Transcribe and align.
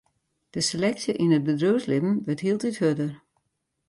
De 0.55 0.61
seleksje 0.67 1.13
yn 1.23 1.35
it 1.37 1.45
bedriuwslibben 1.47 2.21
wurdt 2.25 2.43
hieltyd 2.45 2.75
hurder. 2.81 3.13